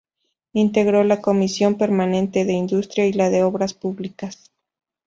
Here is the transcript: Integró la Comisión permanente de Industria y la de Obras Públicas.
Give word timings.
Integró 0.53 1.03
la 1.03 1.21
Comisión 1.21 1.75
permanente 1.77 2.43
de 2.43 2.53
Industria 2.53 3.05
y 3.05 3.13
la 3.13 3.29
de 3.29 3.43
Obras 3.43 3.75
Públicas. 3.75 4.49